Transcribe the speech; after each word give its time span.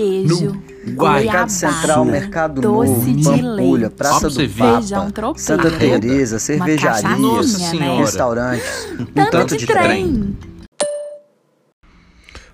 queijo, 0.00 0.62
No 0.86 1.12
Mercado 1.12 1.50
Central, 1.50 2.04
Mercado 2.04 2.60
doce 2.60 2.90
Novo, 2.90 3.16
de 3.16 3.24
Pampulha, 3.24 3.86
leite, 3.88 3.94
Praça 3.96 4.30
do 4.30 4.48
Papa, 4.48 5.10
tropeiro, 5.12 5.38
Santa 5.38 5.70
Teresa, 5.70 6.38
cervejarias, 6.38 7.72
né? 7.72 7.98
Restaurantes, 7.98 8.88
um 8.98 9.04
Tanto, 9.04 9.30
tanto 9.30 9.56
de, 9.56 9.66
de 9.66 9.66
trem. 9.66 9.84
trem. 9.84 10.38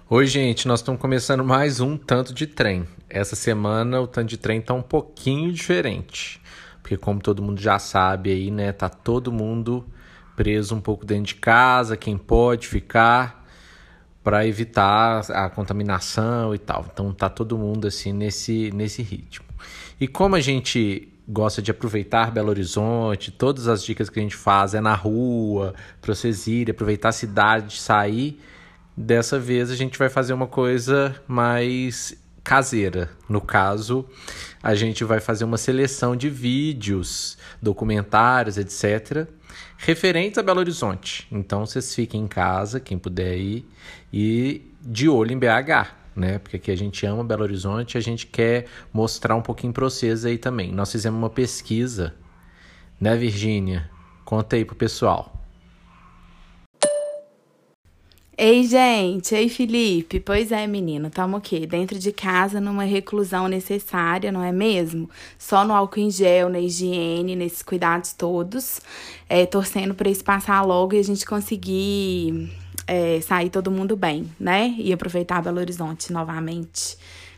Oi, 0.09 0.27
gente, 0.27 0.69
nós 0.69 0.81
estamos 0.81 1.01
começando 1.01 1.45
mais 1.45 1.81
um 1.81 1.97
Tanto 1.97 2.33
de 2.33 2.47
Trem. 2.47 2.87
Essa 3.11 3.35
semana 3.35 4.01
o 4.01 4.07
Tanto 4.07 4.29
de 4.29 4.37
Trem 4.37 4.61
tá 4.61 4.73
um 4.73 4.83
pouquinho 4.83 5.53
diferente. 5.53 6.41
Porque 6.81 6.97
como 6.97 7.21
todo 7.21 7.43
mundo 7.43 7.61
já 7.61 7.81
sabe 7.81 8.31
aí, 8.31 8.49
né, 8.49 8.71
tá 8.71 8.89
todo 8.89 9.33
mundo 9.33 9.85
preso 10.37 10.77
um 10.77 10.81
pouco 10.81 11.05
dentro 11.05 11.25
de 11.25 11.35
casa, 11.35 11.97
quem 11.97 12.17
pode 12.17 12.69
ficar 12.69 13.46
para 14.27 14.45
evitar 14.45 15.21
a 15.31 15.49
contaminação 15.49 16.53
e 16.53 16.59
tal. 16.59 16.85
Então 16.93 17.13
tá 17.13 17.29
todo 17.29 17.57
mundo 17.57 17.87
assim 17.87 18.13
nesse 18.13 18.73
nesse 18.75 19.01
ritmo. 19.01 19.47
E 20.01 20.09
como 20.09 20.35
a 20.35 20.41
gente 20.41 21.09
gosta 21.29 21.63
de 21.63 21.71
aproveitar 21.71 22.33
Belo 22.33 22.49
Horizonte, 22.49 23.31
todas 23.31 23.69
as 23.69 23.85
dicas 23.85 24.11
que 24.11 24.19
a 24.19 24.23
gente 24.23 24.35
faz 24.35 24.75
é 24.75 24.81
na 24.81 24.97
rua, 24.97 25.75
para 26.01 26.13
vocês 26.13 26.49
irem, 26.49 26.73
aproveitar 26.73 27.11
a 27.11 27.13
cidade, 27.13 27.79
sair, 27.79 28.41
Dessa 28.97 29.39
vez 29.39 29.71
a 29.71 29.77
gente 29.77 29.99
vai 29.99 30.09
fazer 30.09 30.33
uma 30.33 30.47
coisa 30.47 31.15
mais 31.29 32.17
caseira. 32.43 33.11
No 33.29 33.43
caso, 33.43 34.07
a 34.63 34.75
gente 34.75 35.05
vai 35.05 35.21
fazer 35.21 35.45
uma 35.45 35.59
seleção 35.59 36.17
de 36.17 36.31
vídeos, 36.31 37.37
documentários, 37.61 38.57
etc., 38.57 39.29
referentes 39.77 40.39
a 40.39 40.43
Belo 40.43 40.61
Horizonte. 40.61 41.29
Então 41.31 41.67
vocês 41.67 41.95
fiquem 41.95 42.23
em 42.23 42.27
casa, 42.27 42.81
quem 42.81 42.99
puder 42.99 43.37
ir, 43.37 43.67
e 44.19 44.63
de 44.81 45.11
olho 45.11 45.33
em 45.33 45.39
BH. 45.39 45.93
Né? 46.17 46.39
Porque 46.39 46.57
aqui 46.57 46.71
a 46.71 46.77
gente 46.77 47.05
ama 47.05 47.23
Belo 47.23 47.43
Horizonte, 47.43 47.99
a 47.99 48.01
gente 48.01 48.27
quer 48.27 48.65
mostrar 48.91 49.37
um 49.37 49.43
pouquinho 49.43 49.75
para 49.75 49.85
vocês 49.85 50.25
aí 50.25 50.39
também. 50.39 50.73
Nós 50.73 50.91
fizemos 50.91 51.19
uma 51.19 51.29
pesquisa, 51.29 52.15
né, 52.99 53.15
Virgínia? 53.15 53.91
Conta 54.25 54.57
aí 54.57 54.65
pro 54.65 54.75
pessoal. 54.75 55.31
Ei, 58.39 58.65
gente. 58.65 59.35
Ei, 59.35 59.51
Felipe. 59.51 60.19
Pois 60.19 60.51
é, 60.51 60.67
menino. 60.67 61.11
Tamo 61.11 61.37
o 61.37 61.41
quê? 61.41 61.67
Dentro 61.67 61.99
de 61.99 62.11
casa, 62.11 62.59
numa 62.59 62.85
reclusão 62.85 63.49
necessária, 63.49 64.33
não 64.33 64.43
é 64.43 64.53
mesmo? 64.53 65.11
Só 65.39 65.63
no 65.63 65.75
álcool 65.75 66.01
em 66.01 66.11
gel, 66.11 66.49
na 66.49 66.61
higiene, 66.61 67.37
nesses 67.37 67.63
cuidados 67.63 68.15
todos. 68.15 68.81
É, 69.29 69.45
torcendo 69.45 69.95
pra 69.95 70.09
isso 70.09 70.25
passar 70.25 70.63
logo 70.63 70.95
e 70.95 70.99
a 70.99 71.05
gente 71.05 71.27
conseguir 71.27 72.51
é, 72.87 73.21
sair 73.21 73.51
todo 73.51 73.71
mundo 73.71 73.97
bem, 73.97 74.31
né? 74.39 74.75
E 74.79 74.93
aproveitar 74.93 75.43
Belo 75.43 75.59
Horizonte 75.59 76.13
novamente. 76.13 76.97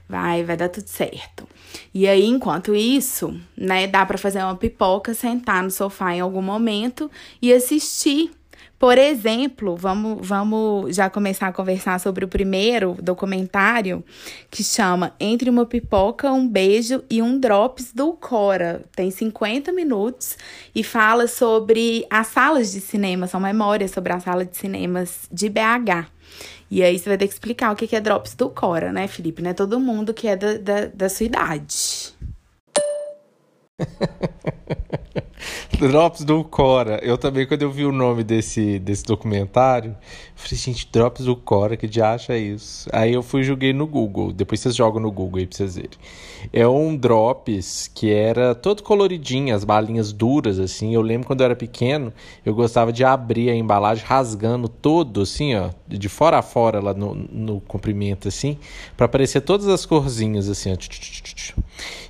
Vai, 0.09 0.43
vai 0.43 0.57
dar 0.57 0.71
tudo 0.71 0.87
certo. 0.87 1.47
E 1.93 2.09
aí, 2.09 2.25
enquanto 2.25 2.75
isso, 2.75 3.39
né, 3.57 3.87
dá 3.87 4.07
pra 4.07 4.17
fazer 4.17 4.39
uma 4.39 4.57
pipoca, 4.57 5.13
sentar 5.13 5.63
no 5.63 5.71
sofá 5.71 6.15
em 6.15 6.21
algum 6.21 6.41
momento 6.41 7.11
e 7.43 7.53
assistir 7.53 8.31
por 8.79 8.97
exemplo, 8.97 9.75
vamos, 9.75 10.25
vamos 10.27 10.95
já 10.95 11.11
começar 11.11 11.49
a 11.49 11.53
conversar 11.53 11.99
sobre 11.99 12.25
o 12.25 12.29
primeiro 12.29 12.97
documentário 13.03 14.05
que 14.49 14.63
chama 14.63 15.13
Entre 15.19 15.51
uma 15.51 15.67
pipoca, 15.67 16.31
um 16.31 16.49
beijo 16.49 17.03
e 17.11 17.21
um 17.21 17.41
drops 17.41 17.93
do 17.93 18.13
Cora. 18.13 18.85
Tem 18.95 19.11
50 19.11 19.73
minutos 19.73 20.39
e 20.73 20.85
fala 20.85 21.27
sobre 21.27 22.07
as 22.09 22.29
salas 22.29 22.71
de 22.71 22.81
cinema, 22.81 23.27
são 23.27 23.41
memórias 23.41 23.91
sobre 23.91 24.13
a 24.13 24.21
sala 24.21 24.45
de 24.45 24.57
cinemas 24.57 25.29
de 25.33 25.49
BH. 25.49 26.07
E 26.71 26.81
aí 26.83 26.97
você 26.97 27.09
vai 27.09 27.19
ter 27.19 27.27
que 27.27 27.33
explicar 27.33 27.73
o 27.73 27.77
que 27.77 27.97
é 27.97 28.01
drops 28.01 28.35
do 28.35 28.49
Cora, 28.49 28.93
né, 28.93 29.09
Felipe? 29.09 29.43
Não 29.43 29.51
é 29.51 29.55
todo 29.55 29.81
mundo 29.81 30.15
que 30.15 30.29
é 30.29 30.37
da, 30.37 30.57
da, 30.57 30.87
da 30.87 31.09
sua 31.09 31.27
idade. 31.27 32.15
Drops 35.79 36.25
do 36.25 36.43
Cora. 36.43 36.99
Eu 37.05 37.17
também, 37.17 37.47
quando 37.47 37.63
eu 37.63 37.71
vi 37.71 37.87
o 37.87 37.93
nome 37.93 38.25
desse, 38.25 38.81
desse 38.81 39.05
documentário, 39.05 39.97
falei, 40.35 40.57
gente, 40.57 40.89
Drops 40.91 41.25
do 41.25 41.37
Cora, 41.37 41.77
que 41.77 41.87
de 41.87 42.03
acha 42.03 42.37
isso? 42.37 42.89
Aí 42.93 43.13
eu 43.13 43.23
fui 43.23 43.43
e 43.43 43.45
joguei 43.45 43.73
no 43.73 43.87
Google. 43.87 44.33
Depois 44.33 44.59
vocês 44.59 44.75
jogam 44.75 45.01
no 45.01 45.13
Google 45.13 45.39
aí 45.39 45.47
pra 45.47 45.57
vocês 45.57 45.77
verem. 45.77 45.91
É 46.53 46.67
um 46.67 46.97
Drops 46.97 47.89
que 47.95 48.11
era 48.11 48.57
todo 48.57 48.83
coloridinho, 48.83 49.55
as 49.55 49.63
balinhas 49.63 50.13
duras, 50.13 50.59
assim. 50.59 50.95
Eu 50.95 51.01
lembro 51.01 51.29
quando 51.29 51.43
eu 51.43 51.45
era 51.45 51.57
pequeno, 51.57 52.13
eu 52.45 52.57
gostava 52.57 52.93
de 52.93 53.05
abrir 53.05 53.49
a 53.49 53.55
embalagem 53.55 54.05
rasgando 54.05 54.69
todo, 54.69 55.21
assim, 55.21 55.55
ó, 55.55 55.71
de 55.89 56.09
fora 56.09 56.39
a 56.39 56.43
fora 56.43 56.81
lá 56.81 56.93
no, 56.93 57.15
no 57.15 57.61
comprimento, 57.61 58.29
assim, 58.29 58.59
para 58.97 59.07
aparecer 59.07 59.41
todas 59.41 59.69
as 59.69 59.87
corzinhas, 59.87 60.49
assim, 60.49 60.73
ó. 60.73 60.77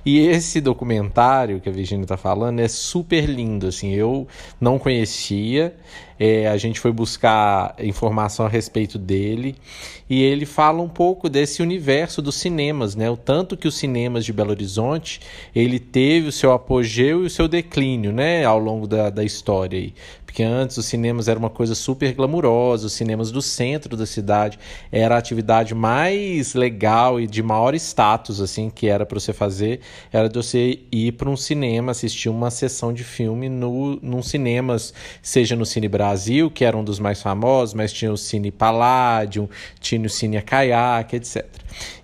E 0.05 0.19
esse 0.19 0.59
documentário 0.59 1.59
que 1.59 1.69
a 1.69 1.71
Virginia 1.71 2.05
tá 2.05 2.17
falando 2.17 2.59
é 2.59 2.67
super 2.67 3.25
lindo, 3.25 3.67
assim, 3.67 3.93
eu 3.93 4.27
não 4.59 4.77
conhecia, 4.77 5.75
é, 6.19 6.47
a 6.49 6.57
gente 6.57 6.79
foi 6.79 6.91
buscar 6.91 7.73
informação 7.79 8.45
a 8.45 8.49
respeito 8.49 8.99
dele 8.99 9.55
e 10.09 10.21
ele 10.21 10.45
fala 10.45 10.81
um 10.81 10.89
pouco 10.89 11.29
desse 11.29 11.61
universo 11.61 12.21
dos 12.21 12.35
cinemas, 12.35 12.93
né? 12.93 13.09
O 13.09 13.15
tanto 13.15 13.55
que 13.55 13.67
os 13.67 13.77
cinemas 13.77 14.25
de 14.25 14.33
Belo 14.33 14.49
Horizonte 14.49 15.21
ele 15.55 15.79
teve 15.79 16.27
o 16.27 16.31
seu 16.31 16.51
apogeu 16.51 17.23
e 17.23 17.27
o 17.27 17.29
seu 17.29 17.47
declínio, 17.47 18.11
né? 18.11 18.43
Ao 18.43 18.59
longo 18.59 18.85
da, 18.85 19.09
da 19.09 19.23
história 19.23 19.79
aí. 19.79 19.93
Porque 20.29 20.43
antes 20.43 20.77
os 20.77 20.85
cinemas 20.85 21.27
era 21.27 21.39
uma 21.39 21.49
coisa 21.49 21.73
super 21.73 22.13
glamurosa, 22.13 22.85
os 22.85 22.93
cinemas 22.93 23.31
do 23.31 23.41
centro 23.41 23.97
da 23.97 24.05
cidade 24.05 24.59
era 24.91 25.15
a 25.15 25.17
atividade 25.17 25.73
mais 25.73 26.53
legal 26.53 27.19
e 27.19 27.25
de 27.25 27.41
maior 27.41 27.73
status, 27.73 28.39
assim, 28.39 28.69
que 28.69 28.87
era 28.87 29.07
para 29.07 29.19
você 29.19 29.33
fazer, 29.33 29.79
era 30.13 30.29
de 30.29 30.35
você 30.35 30.81
ir 30.91 31.13
para 31.13 31.27
um 31.27 31.35
cinema, 31.35 31.93
assistir 31.93 32.29
uma 32.29 32.51
sessão 32.51 32.93
de 32.93 33.03
filme 33.03 33.49
no, 33.49 33.95
num 34.03 34.21
cinemas, 34.21 34.93
seja 35.19 35.55
no 35.55 35.65
Cine 35.65 35.87
Brasil, 35.87 36.51
que 36.51 36.63
era 36.63 36.77
um 36.77 36.83
dos 36.83 36.99
mais 36.99 37.23
famosos, 37.23 37.73
mas 37.73 37.91
tinha 37.91 38.13
o 38.13 38.17
Cine 38.17 38.51
Palladium, 38.51 39.49
tinha 39.79 40.05
o 40.05 40.09
Cine 40.09 40.39
Caiaque, 40.43 41.15
etc. 41.15 41.43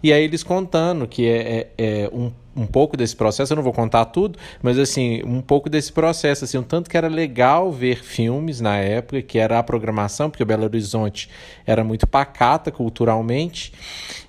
E 0.02 0.12
aí 0.12 0.24
eles 0.24 0.42
contando 0.42 1.08
que 1.08 1.28
é, 1.28 1.70
é, 1.78 2.02
é 2.06 2.10
um 2.12 2.32
um 2.56 2.66
pouco 2.66 2.96
desse 2.96 3.16
processo, 3.16 3.52
eu 3.52 3.56
não 3.56 3.64
vou 3.64 3.74
contar 3.74 4.06
tudo, 4.06 4.40
mas 4.62 4.80
assim, 4.80 5.22
um 5.26 5.42
pouco 5.42 5.70
desse 5.70 5.92
processo, 5.92 6.46
assim, 6.46 6.58
um 6.58 6.64
tanto 6.64 6.90
que 6.90 6.96
era 6.96 7.08
legal 7.08 7.72
ver 7.72 8.04
filmes 8.04 8.62
na 8.62 8.78
época, 8.78 9.22
que 9.22 9.38
era 9.38 9.60
a 9.60 9.64
programação, 9.64 10.30
porque 10.30 10.44
o 10.44 10.46
Belo 10.46 10.64
Horizonte 10.64 11.30
era 11.66 11.84
muito 11.84 12.08
pacata 12.08 12.72
culturalmente, 12.72 13.74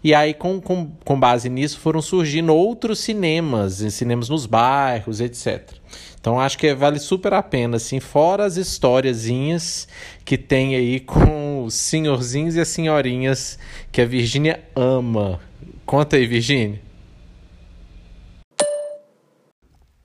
e 0.03 0.13
aí 0.15 0.35
com, 0.35 0.61
com, 0.61 0.91
com 1.05 1.19
base 1.19 1.49
nisso 1.49 1.79
foram 1.79 2.03
surgindo 2.03 2.53
outros 2.55 2.99
cinemas, 2.99 3.75
cinemas 3.93 4.29
nos 4.29 4.47
bairros, 4.47 5.21
etc. 5.21 5.73
Então 6.21 6.41
acho 6.41 6.59
que 6.59 6.75
vale 6.75 6.99
super 6.99 7.33
a 7.35 7.43
pena, 7.43 7.77
assim, 7.77 8.01
fora 8.01 8.45
as 8.45 8.57
historiazinhas 8.57 9.87
que 10.25 10.37
tem 10.37 10.75
aí 10.75 10.99
com 10.99 11.63
os 11.65 11.75
senhorzinhos 11.75 12.57
e 12.57 12.61
as 12.61 12.67
senhorinhas 12.67 13.57
que 13.93 14.01
a 14.01 14.05
Virgínia 14.05 14.61
ama. 14.75 15.39
Conta 15.85 16.17
aí, 16.17 16.27
Virgínia. 16.27 16.86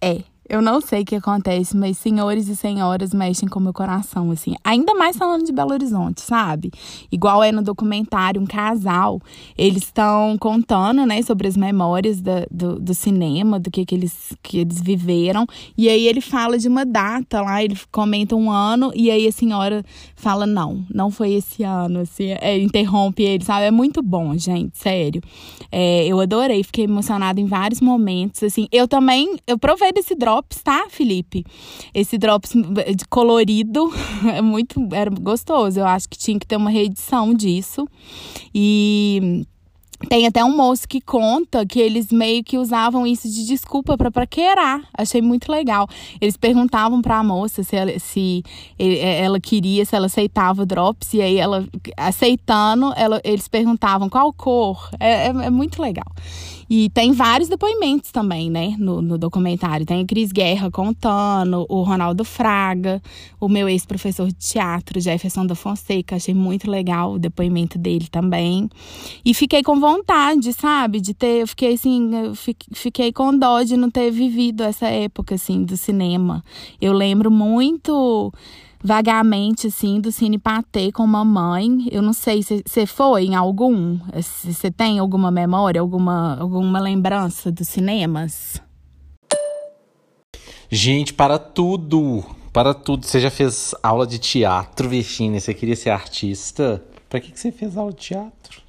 É, 0.01 0.23
eu 0.51 0.61
não 0.61 0.81
sei 0.81 1.03
o 1.03 1.05
que 1.05 1.15
acontece, 1.15 1.77
mas 1.77 1.97
senhores 1.97 2.49
e 2.49 2.57
senhoras 2.57 3.13
mexem 3.13 3.47
com 3.47 3.57
meu 3.57 3.71
coração, 3.71 4.31
assim. 4.31 4.53
Ainda 4.65 4.93
mais 4.93 5.15
falando 5.15 5.45
de 5.45 5.51
Belo 5.53 5.71
Horizonte, 5.71 6.19
sabe? 6.19 6.71
Igual 7.09 7.41
é 7.41 7.53
no 7.53 7.61
documentário, 7.61 8.41
um 8.41 8.45
casal, 8.45 9.21
eles 9.57 9.83
estão 9.83 10.35
contando, 10.37 11.05
né, 11.05 11.21
sobre 11.21 11.47
as 11.47 11.55
memórias 11.55 12.19
da, 12.19 12.45
do, 12.51 12.77
do 12.77 12.93
cinema, 12.93 13.61
do 13.61 13.71
que, 13.71 13.85
que, 13.85 13.95
eles, 13.95 14.33
que 14.43 14.57
eles 14.57 14.81
viveram. 14.81 15.47
E 15.77 15.87
aí 15.87 16.05
ele 16.05 16.19
fala 16.19 16.57
de 16.57 16.67
uma 16.67 16.85
data 16.85 17.41
lá, 17.41 17.63
ele 17.63 17.79
comenta 17.89 18.35
um 18.35 18.51
ano, 18.51 18.91
e 18.93 19.09
aí 19.09 19.25
a 19.25 19.31
senhora 19.31 19.85
fala, 20.21 20.45
não, 20.45 20.85
não 20.93 21.11
foi 21.11 21.33
esse 21.33 21.63
ano, 21.63 21.99
assim, 21.99 22.35
é, 22.39 22.57
interrompe 22.57 23.23
ele, 23.23 23.43
sabe? 23.43 23.65
É 23.65 23.71
muito 23.71 24.01
bom, 24.01 24.37
gente, 24.37 24.77
sério. 24.77 25.21
É, 25.71 26.05
eu 26.05 26.19
adorei, 26.19 26.63
fiquei 26.63 26.85
emocionada 26.85 27.39
em 27.39 27.45
vários 27.45 27.79
momentos, 27.79 28.43
assim. 28.43 28.67
Eu 28.71 28.87
também, 28.87 29.37
eu 29.47 29.57
provei 29.57 29.91
desse 29.91 30.15
drop 30.15 30.31
drops, 30.31 30.61
tá, 30.63 30.87
Felipe? 30.89 31.45
Esse 31.93 32.17
drops 32.17 32.53
colorido 33.09 33.91
é 34.33 34.41
muito 34.41 34.87
era 34.93 35.09
gostoso. 35.09 35.79
Eu 35.79 35.85
acho 35.85 36.09
que 36.09 36.17
tinha 36.17 36.39
que 36.39 36.47
ter 36.47 36.55
uma 36.55 36.69
reedição 36.69 37.33
disso. 37.33 37.87
E 38.53 39.45
tem 40.09 40.27
até 40.27 40.43
um 40.43 40.55
moço 40.55 40.87
que 40.87 40.99
conta 40.99 41.65
que 41.65 41.79
eles 41.79 42.11
meio 42.11 42.43
que 42.43 42.57
usavam 42.57 43.05
isso 43.05 43.29
de 43.29 43.45
desculpa 43.45 43.97
para 43.97 44.11
paquerar. 44.11 44.81
Achei 44.97 45.21
muito 45.21 45.51
legal. 45.51 45.87
Eles 46.19 46.37
perguntavam 46.37 47.01
para 47.01 47.17
a 47.17 47.23
moça 47.23 47.63
se 47.63 47.75
ela, 47.75 47.97
se 47.99 48.43
ela 48.77 49.39
queria, 49.39 49.85
se 49.85 49.95
ela 49.95 50.07
aceitava 50.07 50.63
o 50.63 50.65
drops, 50.65 51.13
e 51.13 51.21
aí 51.21 51.37
ela 51.37 51.67
aceitando, 51.95 52.93
ela, 52.95 53.21
eles 53.23 53.47
perguntavam 53.47 54.09
qual 54.09 54.31
cor. 54.33 54.89
É, 54.99 55.27
é, 55.27 55.29
é 55.29 55.49
muito 55.49 55.81
legal. 55.81 56.07
E 56.73 56.89
tem 56.91 57.11
vários 57.11 57.49
depoimentos 57.49 58.13
também, 58.13 58.49
né, 58.49 58.77
no, 58.79 59.01
no 59.01 59.17
documentário. 59.17 59.85
Tem 59.85 60.03
a 60.03 60.05
Cris 60.05 60.31
Guerra 60.31 60.71
contando, 60.71 61.65
o 61.67 61.83
Ronaldo 61.83 62.23
Fraga, 62.23 63.01
o 63.41 63.49
meu 63.49 63.67
ex-professor 63.67 64.25
de 64.29 64.35
teatro, 64.35 64.97
Jefferson 65.01 65.45
da 65.45 65.53
Fonseca. 65.53 66.15
Achei 66.15 66.33
muito 66.33 66.71
legal 66.71 67.11
o 67.11 67.19
depoimento 67.19 67.77
dele 67.77 68.07
também. 68.09 68.69
E 69.25 69.33
fiquei 69.33 69.61
com 69.63 69.81
vontade, 69.81 70.53
sabe, 70.53 71.01
de 71.01 71.13
ter. 71.13 71.41
Eu 71.41 71.47
fiquei 71.47 71.73
assim, 71.73 72.09
eu 72.15 72.33
fiquei 72.73 73.11
com 73.11 73.37
dó 73.37 73.63
de 73.63 73.75
não 73.75 73.91
ter 73.91 74.09
vivido 74.09 74.63
essa 74.63 74.87
época, 74.87 75.35
assim, 75.35 75.65
do 75.65 75.75
cinema. 75.75 76.41
Eu 76.79 76.93
lembro 76.93 77.29
muito 77.29 78.31
vagamente, 78.83 79.67
assim, 79.67 79.99
do 79.99 80.11
Cine 80.11 80.37
Patê 80.37 80.91
com 80.91 81.05
mamãe. 81.05 81.87
Eu 81.91 82.01
não 82.01 82.13
sei 82.13 82.43
se 82.43 82.63
você 82.65 82.85
foi 82.85 83.25
em 83.25 83.35
algum. 83.35 83.99
Você 84.15 84.71
tem 84.71 84.99
alguma 84.99 85.31
memória, 85.31 85.79
alguma, 85.79 86.37
alguma 86.39 86.79
lembrança 86.79 87.51
dos 87.51 87.67
cinemas? 87.67 88.61
Gente, 90.69 91.13
para 91.13 91.37
tudo! 91.37 92.23
Para 92.53 92.73
tudo. 92.73 93.05
Você 93.05 93.19
já 93.19 93.29
fez 93.29 93.73
aula 93.81 94.05
de 94.05 94.19
teatro, 94.19 94.89
Virginia? 94.89 95.39
Você 95.39 95.53
queria 95.53 95.75
ser 95.75 95.89
artista? 95.89 96.83
Para 97.09 97.19
que, 97.19 97.31
que 97.31 97.39
você 97.39 97.51
fez 97.51 97.77
aula 97.77 97.91
de 97.91 97.99
teatro? 97.99 98.61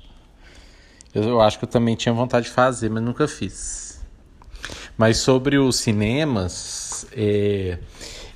Eu, 1.15 1.23
eu 1.23 1.41
acho 1.41 1.59
que 1.59 1.65
eu 1.65 1.69
também 1.69 1.95
tinha 1.95 2.13
vontade 2.13 2.47
de 2.47 2.53
fazer, 2.53 2.89
mas 2.91 3.03
nunca 3.03 3.27
fiz. 3.29 4.01
Mas 4.97 5.19
sobre 5.19 5.59
os 5.59 5.77
cinemas, 5.77 7.07
é, 7.13 7.79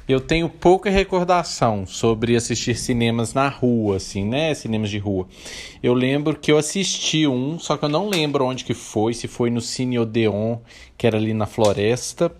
eu 0.08 0.20
tenho 0.20 0.48
pouca 0.48 0.88
recordação 0.88 1.84
sobre 1.84 2.36
assistir 2.36 2.76
cinemas 2.76 3.34
na 3.34 3.48
rua, 3.48 3.96
assim, 3.96 4.24
né? 4.24 4.54
Cinemas 4.54 4.88
de 4.88 4.98
rua. 4.98 5.26
Eu 5.82 5.94
lembro 5.94 6.36
que 6.36 6.52
eu 6.52 6.58
assisti 6.58 7.26
um, 7.26 7.58
só 7.58 7.76
que 7.76 7.84
eu 7.84 7.88
não 7.88 8.08
lembro 8.08 8.44
onde 8.44 8.64
que 8.64 8.74
foi, 8.74 9.14
se 9.14 9.26
foi 9.26 9.50
no 9.50 9.60
Cine 9.60 9.98
Odeon, 9.98 10.58
que 10.96 11.06
era 11.06 11.16
ali 11.16 11.34
na 11.34 11.46
Floresta, 11.46 12.30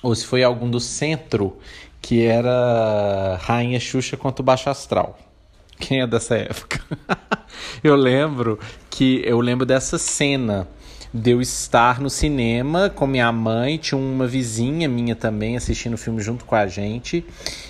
ou 0.00 0.14
se 0.14 0.24
foi 0.24 0.44
algum 0.44 0.70
do 0.70 0.78
centro, 0.78 1.56
que 2.00 2.22
era 2.22 3.36
Rainha 3.42 3.80
Xuxa 3.80 4.16
contra 4.16 4.42
o 4.42 4.44
Baixo 4.44 4.70
Astral. 4.70 5.18
Quem 5.78 6.02
é 6.02 6.06
dessa 6.06 6.36
época? 6.36 6.80
eu 7.82 7.96
lembro 7.96 8.60
que 8.88 9.22
eu 9.24 9.40
lembro 9.40 9.66
dessa 9.66 9.98
cena 9.98 10.68
de 11.14 11.30
eu 11.30 11.40
estar 11.40 12.00
no 12.00 12.10
cinema 12.10 12.90
com 12.90 13.06
minha 13.06 13.30
mãe, 13.30 13.78
tinha 13.78 13.96
uma 13.96 14.26
vizinha 14.26 14.88
minha 14.88 15.14
também 15.14 15.56
assistindo 15.56 15.94
o 15.94 15.96
filme 15.96 16.20
junto 16.20 16.44
com 16.44 16.56
a 16.56 16.66
gente, 16.66 17.24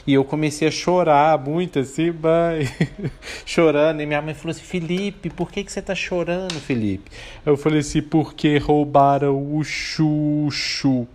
e 0.06 0.14
eu 0.14 0.24
comecei 0.24 0.66
a 0.66 0.70
chorar 0.70 1.38
muito 1.38 1.78
assim, 1.78 2.10
mãe, 2.10 2.66
chorando, 3.44 4.00
e 4.00 4.06
minha 4.06 4.22
mãe 4.22 4.32
falou 4.32 4.52
assim, 4.52 4.62
Felipe, 4.62 5.28
por 5.28 5.52
que, 5.52 5.62
que 5.62 5.70
você 5.70 5.82
tá 5.82 5.94
chorando, 5.94 6.54
Felipe? 6.54 7.10
Eu 7.44 7.54
falei 7.58 7.80
assim, 7.80 8.00
porque 8.00 8.56
roubaram 8.56 9.36
o 9.36 9.62
Xuxo. 9.62 11.06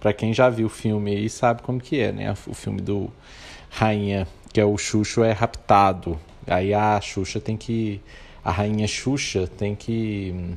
Pra 0.00 0.12
quem 0.12 0.34
já 0.34 0.50
viu 0.50 0.66
o 0.66 0.70
filme 0.70 1.12
aí 1.12 1.30
sabe 1.30 1.62
como 1.62 1.80
que 1.80 2.00
é, 2.00 2.10
né? 2.10 2.34
O 2.48 2.54
filme 2.54 2.80
do 2.80 3.12
Rainha, 3.70 4.26
que 4.52 4.60
é 4.60 4.64
o 4.64 4.76
Xuxo 4.76 5.22
é 5.22 5.30
raptado. 5.30 6.18
Aí 6.48 6.74
a 6.74 7.00
Xuxa 7.00 7.40
tem 7.40 7.56
que. 7.56 8.00
A 8.44 8.50
rainha 8.50 8.86
Xuxa 8.86 9.48
tem 9.48 9.74
que 9.74 10.56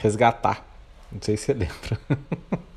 resgatar. 0.00 0.64
Não 1.12 1.20
sei 1.20 1.36
se 1.36 1.46
você 1.46 1.54
lembra. 1.54 2.00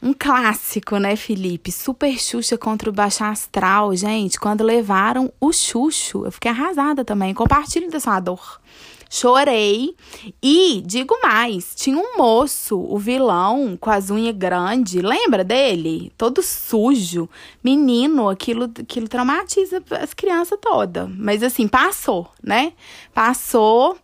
Um 0.00 0.14
clássico, 0.16 0.96
né, 0.96 1.16
Felipe? 1.16 1.72
Super 1.72 2.16
Xuxa 2.20 2.56
contra 2.56 2.88
o 2.88 2.92
Baixo 2.92 3.24
Astral. 3.24 3.96
Gente, 3.96 4.38
quando 4.38 4.62
levaram 4.62 5.32
o 5.40 5.52
Xuxo, 5.52 6.24
eu 6.24 6.30
fiquei 6.30 6.52
arrasada 6.52 7.04
também. 7.04 7.34
Compartilho 7.34 7.90
dessa 7.90 8.20
dor. 8.20 8.60
Chorei. 9.08 9.94
E, 10.42 10.82
digo 10.84 11.18
mais, 11.22 11.74
tinha 11.74 11.96
um 11.96 12.16
moço, 12.16 12.78
o 12.78 12.98
vilão, 12.98 13.76
com 13.80 13.90
as 13.90 14.10
unhas 14.10 14.36
grandes. 14.36 15.02
Lembra 15.02 15.42
dele? 15.42 16.12
Todo 16.16 16.42
sujo. 16.42 17.28
Menino, 17.62 18.28
aquilo, 18.28 18.64
aquilo 18.64 19.08
traumatiza 19.08 19.82
as 20.02 20.12
crianças 20.12 20.58
todas. 20.60 21.08
Mas, 21.16 21.42
assim, 21.42 21.66
passou, 21.66 22.30
né? 22.42 22.72
Passou 23.14 23.96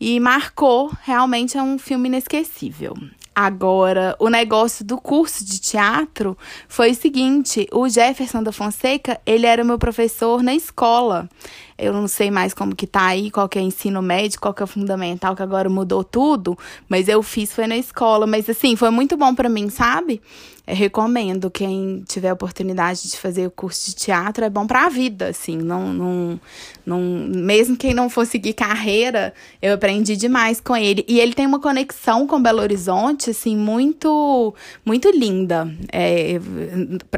e 0.00 0.18
marcou. 0.20 0.90
Realmente 1.02 1.56
é 1.56 1.62
um 1.62 1.78
filme 1.78 2.08
inesquecível. 2.08 2.94
Agora, 3.40 4.16
o 4.18 4.28
negócio 4.28 4.84
do 4.84 4.98
curso 4.98 5.44
de 5.44 5.60
teatro 5.60 6.36
foi 6.66 6.90
o 6.90 6.94
seguinte: 6.94 7.68
o 7.72 7.88
Jefferson 7.88 8.42
da 8.42 8.50
Fonseca, 8.50 9.20
ele 9.24 9.46
era 9.46 9.62
meu 9.62 9.78
professor 9.78 10.42
na 10.42 10.56
escola. 10.56 11.30
Eu 11.78 11.92
não 11.92 12.08
sei 12.08 12.30
mais 12.30 12.52
como 12.52 12.74
que 12.74 12.86
tá 12.86 13.06
aí, 13.06 13.30
qual 13.30 13.48
que 13.48 13.58
é 13.58 13.62
ensino 13.62 14.02
médio, 14.02 14.40
qual 14.40 14.52
que 14.52 14.62
é 14.62 14.66
fundamental, 14.66 15.36
que 15.36 15.42
agora 15.42 15.70
mudou 15.70 16.02
tudo, 16.02 16.58
mas 16.88 17.08
eu 17.08 17.22
fiz 17.22 17.52
foi 17.52 17.66
na 17.66 17.76
escola, 17.76 18.26
mas 18.26 18.48
assim, 18.50 18.74
foi 18.74 18.90
muito 18.90 19.16
bom 19.16 19.34
para 19.34 19.48
mim, 19.48 19.70
sabe? 19.70 20.20
Eu 20.68 20.74
recomendo 20.76 21.50
quem 21.50 22.04
tiver 22.06 22.30
oportunidade 22.30 23.08
de 23.08 23.16
fazer 23.16 23.46
o 23.46 23.50
curso 23.50 23.88
de 23.88 23.96
teatro, 23.96 24.44
é 24.44 24.50
bom 24.50 24.66
para 24.66 24.84
a 24.84 24.88
vida, 24.90 25.28
assim, 25.28 25.56
não, 25.56 25.94
não, 25.94 26.40
não, 26.84 27.00
mesmo 27.00 27.74
quem 27.74 27.94
não 27.94 28.10
for 28.10 28.26
seguir 28.26 28.52
carreira, 28.52 29.32
eu 29.62 29.72
aprendi 29.72 30.14
demais 30.14 30.60
com 30.60 30.76
ele. 30.76 31.06
E 31.08 31.20
ele 31.20 31.32
tem 31.32 31.46
uma 31.46 31.58
conexão 31.58 32.26
com 32.26 32.42
Belo 32.42 32.60
Horizonte, 32.60 33.30
assim, 33.30 33.56
muito, 33.56 34.54
muito 34.84 35.10
linda. 35.10 35.74
É, 35.90 36.38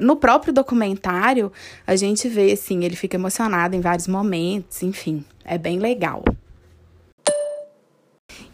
no 0.00 0.14
próprio 0.14 0.52
documentário, 0.52 1.50
a 1.84 1.96
gente 1.96 2.28
vê, 2.28 2.52
assim, 2.52 2.84
ele 2.84 2.94
fica 2.94 3.16
emocionado 3.16 3.74
em 3.74 3.80
vários 3.80 4.06
momentos, 4.06 4.49
enfim, 4.82 5.24
é 5.44 5.56
bem 5.56 5.78
legal. 5.78 6.24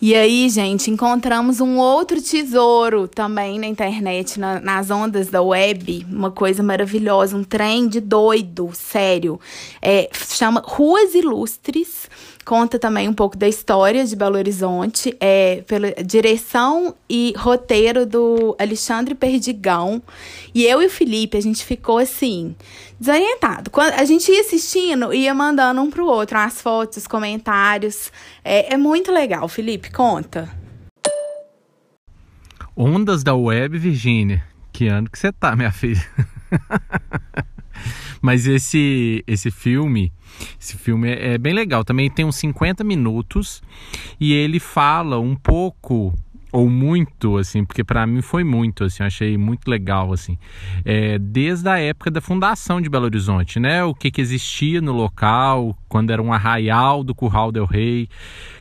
E 0.00 0.14
aí, 0.14 0.48
gente, 0.50 0.90
encontramos 0.90 1.58
um 1.58 1.78
outro 1.78 2.20
tesouro 2.20 3.08
também 3.08 3.58
na 3.58 3.66
internet, 3.66 4.38
na, 4.38 4.60
nas 4.60 4.90
ondas 4.90 5.28
da 5.28 5.40
web. 5.40 6.06
Uma 6.10 6.30
coisa 6.30 6.62
maravilhosa, 6.62 7.34
um 7.34 7.42
trem 7.42 7.88
de 7.88 7.98
doido, 7.98 8.70
sério. 8.74 9.40
É, 9.80 10.10
chama 10.12 10.62
Ruas 10.64 11.14
Ilustres 11.14 12.10
conta 12.46 12.78
também 12.78 13.08
um 13.08 13.12
pouco 13.12 13.36
da 13.36 13.48
história 13.48 14.06
de 14.06 14.14
Belo 14.14 14.36
Horizonte, 14.36 15.14
é, 15.18 15.64
pela 15.66 15.90
direção 15.94 16.94
e 17.10 17.34
roteiro 17.36 18.06
do 18.06 18.54
Alexandre 18.56 19.16
Perdigão. 19.16 20.00
E 20.54 20.64
eu 20.64 20.80
e 20.80 20.86
o 20.86 20.90
Felipe, 20.90 21.36
a 21.36 21.40
gente 21.42 21.64
ficou 21.64 21.98
assim, 21.98 22.54
desorientado. 23.00 23.68
Quando 23.68 23.94
a 23.94 24.04
gente 24.04 24.30
ia 24.30 24.40
assistindo, 24.42 25.12
ia 25.12 25.34
mandando 25.34 25.82
um 25.82 25.90
pro 25.90 26.06
outro 26.06 26.38
as 26.38 26.62
fotos, 26.62 26.98
os 26.98 27.06
comentários. 27.08 28.12
É, 28.44 28.74
é 28.74 28.76
muito 28.76 29.10
legal. 29.10 29.48
Felipe, 29.48 29.90
conta. 29.90 30.48
Ondas 32.76 33.24
da 33.24 33.34
Web, 33.34 33.76
Virgínia. 33.76 34.44
Que 34.72 34.86
ano 34.86 35.10
que 35.10 35.18
você 35.18 35.32
tá, 35.32 35.56
minha 35.56 35.72
filha? 35.72 36.06
Mas 38.22 38.46
esse, 38.46 39.24
esse 39.26 39.50
filme, 39.50 40.12
esse 40.60 40.76
filme 40.76 41.08
é, 41.10 41.34
é 41.34 41.38
bem 41.38 41.52
legal. 41.52 41.84
Também 41.84 42.10
tem 42.10 42.24
uns 42.24 42.36
50 42.36 42.82
minutos 42.84 43.62
e 44.20 44.32
ele 44.32 44.58
fala 44.58 45.18
um 45.18 45.34
pouco 45.34 46.14
ou 46.56 46.70
muito, 46.70 47.36
assim, 47.36 47.66
porque 47.66 47.84
para 47.84 48.06
mim 48.06 48.22
foi 48.22 48.42
muito, 48.42 48.84
assim, 48.84 49.02
achei 49.02 49.36
muito 49.36 49.68
legal, 49.68 50.10
assim, 50.10 50.38
é, 50.86 51.18
desde 51.18 51.68
a 51.68 51.78
época 51.78 52.10
da 52.10 52.20
fundação 52.20 52.80
de 52.80 52.88
Belo 52.88 53.04
Horizonte, 53.04 53.60
né, 53.60 53.84
o 53.84 53.94
que 53.94 54.10
que 54.10 54.22
existia 54.22 54.80
no 54.80 54.92
local, 54.92 55.76
quando 55.86 56.12
era 56.12 56.22
um 56.22 56.32
arraial 56.32 57.04
do 57.04 57.14
Curral 57.14 57.52
del 57.52 57.66
Rei, 57.66 58.08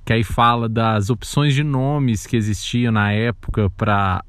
que 0.03 0.11
aí 0.11 0.25
fala 0.25 0.67
das 0.67 1.09
opções 1.09 1.53
de 1.53 1.63
nomes 1.63 2.27
que 2.27 2.35
existiam 2.35 2.91
na 2.91 3.13
época 3.13 3.69
para 3.69 4.21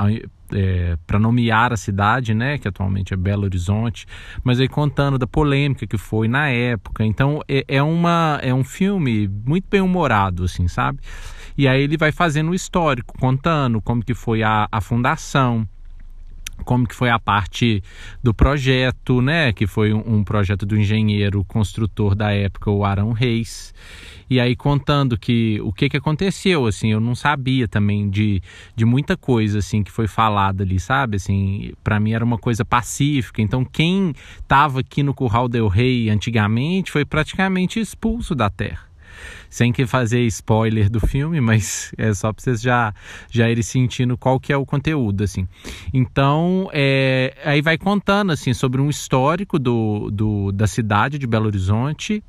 é, 0.52 0.96
para 1.06 1.18
nomear 1.18 1.72
a 1.72 1.76
cidade, 1.76 2.34
né, 2.34 2.58
que 2.58 2.68
atualmente 2.68 3.14
é 3.14 3.16
Belo 3.16 3.44
Horizonte, 3.44 4.06
mas 4.42 4.60
aí 4.60 4.68
contando 4.68 5.18
da 5.18 5.26
polêmica 5.26 5.86
que 5.86 5.98
foi 5.98 6.28
na 6.28 6.48
época. 6.48 7.04
Então 7.04 7.40
é, 7.48 7.64
é, 7.68 7.82
uma, 7.82 8.38
é 8.42 8.52
um 8.52 8.64
filme 8.64 9.28
muito 9.28 9.66
bem 9.70 9.80
humorado, 9.80 10.44
assim, 10.44 10.68
sabe? 10.68 10.98
E 11.56 11.66
aí 11.66 11.82
ele 11.82 11.96
vai 11.96 12.12
fazendo 12.12 12.50
o 12.50 12.54
histórico, 12.54 13.18
contando 13.18 13.80
como 13.80 14.04
que 14.04 14.14
foi 14.14 14.42
a, 14.42 14.68
a 14.70 14.80
fundação, 14.80 15.66
como 16.64 16.86
que 16.86 16.94
foi 16.94 17.10
a 17.10 17.18
parte 17.18 17.82
do 18.22 18.34
projeto, 18.34 19.20
né, 19.20 19.52
que 19.52 19.66
foi 19.66 19.92
um, 19.92 20.16
um 20.16 20.24
projeto 20.24 20.64
do 20.64 20.76
engenheiro 20.76 21.44
construtor 21.44 22.14
da 22.14 22.32
época, 22.32 22.70
o 22.70 22.84
Arão 22.84 23.12
Reis. 23.12 23.74
E 24.28 24.40
aí 24.40 24.56
contando 24.56 25.16
que 25.16 25.60
o 25.62 25.72
que 25.72 25.88
que 25.88 25.96
aconteceu, 25.96 26.66
assim, 26.66 26.90
eu 26.90 27.00
não 27.00 27.14
sabia 27.14 27.68
também 27.68 28.10
de, 28.10 28.42
de 28.74 28.84
muita 28.84 29.16
coisa, 29.16 29.60
assim, 29.60 29.84
que 29.84 29.90
foi 29.90 30.08
falada 30.08 30.64
ali, 30.64 30.80
sabe, 30.80 31.16
assim, 31.16 31.72
para 31.84 32.00
mim 32.00 32.12
era 32.12 32.24
uma 32.24 32.38
coisa 32.38 32.64
pacífica, 32.64 33.40
então 33.40 33.64
quem 33.64 34.12
estava 34.40 34.80
aqui 34.80 35.02
no 35.02 35.14
Curral 35.14 35.48
del 35.48 35.68
Rei 35.68 36.10
antigamente 36.10 36.90
foi 36.90 37.04
praticamente 37.04 37.78
expulso 37.78 38.34
da 38.34 38.50
terra 38.50 38.85
sem 39.48 39.72
que 39.72 39.86
fazer 39.86 40.20
spoiler 40.26 40.90
do 40.90 41.00
filme, 41.00 41.40
mas 41.40 41.92
é 41.96 42.12
só 42.14 42.32
para 42.32 42.42
vocês 42.42 42.60
já, 42.60 42.94
já 43.30 43.48
irem 43.48 43.62
sentindo 43.62 44.16
qual 44.16 44.38
que 44.38 44.52
é 44.52 44.56
o 44.56 44.66
conteúdo, 44.66 45.24
assim. 45.24 45.48
Então, 45.92 46.68
é, 46.72 47.34
aí 47.44 47.62
vai 47.62 47.78
contando, 47.78 48.32
assim, 48.32 48.52
sobre 48.52 48.80
um 48.80 48.88
histórico 48.88 49.58
do, 49.58 50.10
do, 50.10 50.52
da 50.52 50.66
cidade 50.66 51.18
de 51.18 51.26
Belo 51.26 51.46
Horizonte, 51.46 52.22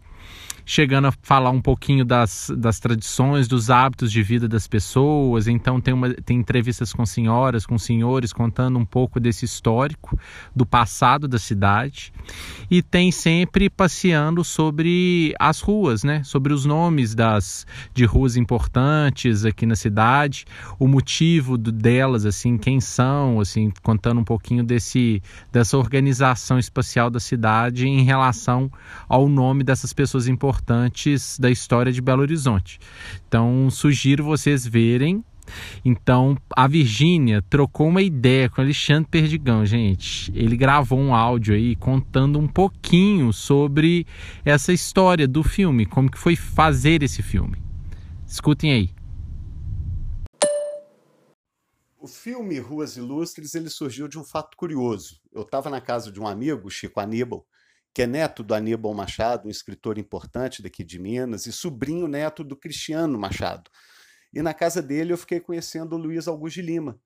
chegando 0.69 1.07
a 1.07 1.13
falar 1.21 1.49
um 1.49 1.61
pouquinho 1.61 2.03
das, 2.03 2.51
das 2.57 2.77
tradições, 2.77 3.47
dos 3.47 3.69
hábitos 3.69 4.11
de 4.11 4.21
vida 4.21 4.49
das 4.49 4.67
pessoas. 4.67 5.47
Então 5.47 5.79
tem, 5.79 5.93
uma, 5.93 6.13
tem 6.13 6.37
entrevistas 6.37 6.91
com 6.91 7.05
senhoras, 7.05 7.65
com 7.65 7.79
senhores, 7.79 8.33
contando 8.33 8.77
um 8.77 8.83
pouco 8.83 9.17
desse 9.17 9.45
histórico, 9.45 10.19
do 10.53 10.65
passado 10.65 11.25
da 11.25 11.39
cidade. 11.39 12.11
E 12.69 12.81
tem 12.81 13.13
sempre 13.13 13.69
passeando 13.69 14.43
sobre 14.43 15.33
as 15.39 15.61
ruas, 15.61 16.03
né? 16.03 16.21
Sobre 16.25 16.51
os 16.51 16.65
nomes 16.65 17.15
das 17.15 17.65
de 17.93 18.03
ruas 18.03 18.35
importantes 18.35 19.45
aqui 19.45 19.65
na 19.65 19.75
cidade, 19.75 20.43
o 20.77 20.85
motivo 20.85 21.57
delas, 21.57 22.25
assim, 22.25 22.57
quem 22.57 22.81
são, 22.81 23.39
assim, 23.39 23.71
contando 23.81 24.19
um 24.19 24.25
pouquinho 24.25 24.65
desse 24.65 25.23
dessa 25.49 25.77
organização 25.77 26.59
espacial 26.59 27.09
da 27.09 27.21
cidade 27.21 27.87
em 27.87 28.03
relação 28.03 28.69
ao 29.07 29.29
nome 29.29 29.63
dessas 29.63 29.93
pessoas 29.93 30.27
importantes 30.27 30.56
da 31.39 31.49
história 31.49 31.91
de 31.91 32.01
Belo 32.01 32.21
Horizonte. 32.21 32.79
Então, 33.27 33.69
sugiro 33.69 34.23
vocês 34.23 34.65
verem 34.65 35.23
então, 35.83 36.37
a 36.55 36.67
Virgínia 36.67 37.41
trocou 37.41 37.87
uma 37.87 38.01
ideia 38.01 38.49
com 38.49 38.61
Alexandre 38.61 39.09
Perdigão, 39.09 39.65
gente. 39.65 40.31
Ele 40.35 40.57
gravou 40.57 40.99
um 40.99 41.13
áudio 41.13 41.55
aí 41.55 41.75
contando 41.75 42.39
um 42.39 42.47
pouquinho 42.47 43.31
sobre 43.31 44.05
essa 44.43 44.73
história 44.73 45.27
do 45.27 45.43
filme, 45.43 45.85
como 45.85 46.11
que 46.11 46.19
foi 46.19 46.35
fazer 46.35 47.03
esse 47.03 47.21
filme. 47.21 47.61
Escutem 48.25 48.71
aí. 48.71 48.89
O 51.99 52.07
filme 52.07 52.59
Ruas 52.59 52.95
Ilustres 52.95 53.55
ele 53.55 53.69
surgiu 53.69 54.07
de 54.07 54.17
um 54.17 54.23
fato 54.23 54.55
curioso. 54.55 55.19
Eu 55.33 55.41
estava 55.41 55.69
na 55.69 55.81
casa 55.81 56.11
de 56.11 56.19
um 56.19 56.27
amigo, 56.27 56.69
Chico 56.69 56.99
Aníbal, 56.99 57.45
que 57.97 58.03
é 58.03 58.05
neto 58.05 58.43
do 58.43 58.53
Aníbal 58.53 58.93
Machado, 58.93 59.47
um 59.47 59.49
escritor 59.49 59.97
importante 59.97 60.61
daqui 60.61 60.83
de 60.83 60.99
Minas, 60.99 61.47
e 61.47 61.51
sobrinho 61.51 62.07
neto 62.07 62.43
do 62.43 62.55
Cristiano 62.55 63.17
Machado. 63.17 63.71
E 64.31 64.39
na 64.39 64.53
casa 64.53 64.83
dele 64.83 65.13
eu 65.13 65.17
fiquei 65.17 65.39
conhecendo 65.39 65.95
o 65.95 65.97
Luiz 65.97 66.27
Augusto 66.27 66.57
de 66.57 66.61
Lima, 66.61 67.01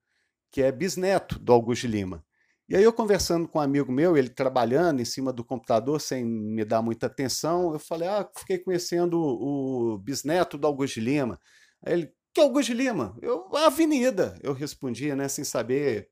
que 0.52 0.62
é 0.62 0.70
bisneto 0.70 1.40
do 1.40 1.54
Augusto 1.54 1.84
de 1.84 1.94
Lima. 1.94 2.26
E 2.68 2.76
aí 2.76 2.84
eu 2.84 2.92
conversando 2.92 3.48
com 3.48 3.58
um 3.58 3.62
amigo 3.62 3.90
meu, 3.90 4.18
ele 4.18 4.28
trabalhando 4.28 5.00
em 5.00 5.06
cima 5.06 5.32
do 5.32 5.46
computador 5.46 6.02
sem 6.02 6.26
me 6.26 6.66
dar 6.66 6.82
muita 6.82 7.08
atenção, 7.08 7.72
eu 7.72 7.80
falei, 7.80 8.10
ah, 8.10 8.30
fiquei 8.36 8.58
conhecendo 8.58 9.18
o 9.18 9.98
bisneto 9.98 10.58
do 10.58 10.68
Augusto 10.68 10.96
de 10.96 11.06
Lima. 11.06 11.40
Aí 11.86 11.94
ele, 11.94 12.14
que 12.34 12.42
Augusto 12.42 12.68
de 12.68 12.74
Lima? 12.74 13.18
Eu, 13.22 13.48
a 13.56 13.68
Avenida. 13.68 14.38
Eu 14.44 14.52
respondia, 14.52 15.16
né, 15.16 15.30
sem 15.30 15.46
saber 15.46 16.10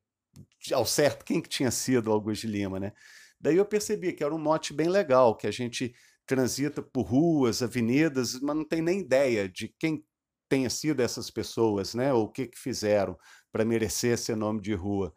ao 0.72 0.86
certo 0.86 1.26
quem 1.26 1.42
que 1.42 1.50
tinha 1.50 1.70
sido 1.70 2.08
o 2.08 2.14
Augusto 2.14 2.48
de 2.48 2.54
Lima, 2.54 2.80
né? 2.80 2.94
Daí 3.40 3.58
eu 3.58 3.66
percebi 3.66 4.14
que 4.14 4.24
era 4.24 4.34
um 4.34 4.40
mote 4.40 4.74
bem 4.74 4.90
legal, 4.90 5.36
que 5.36 5.48
a 5.48 5.52
gente 5.52 5.94
transita 6.26 6.82
por 6.82 7.04
ruas, 7.04 7.64
avenidas, 7.64 8.40
mas 8.40 8.56
não 8.56 8.68
tem 8.68 8.82
nem 8.82 9.00
ideia 9.00 9.50
de 9.50 9.74
quem 9.80 10.04
tenha 10.48 10.70
sido 10.70 11.02
essas 11.02 11.30
pessoas, 11.32 11.94
né? 11.94 12.14
Ou 12.14 12.26
o 12.26 12.32
que, 12.32 12.48
que 12.48 12.58
fizeram 12.58 13.18
para 13.52 13.66
merecer 13.66 14.14
esse 14.14 14.36
nome 14.36 14.62
de 14.62 14.74
rua. 14.74 15.14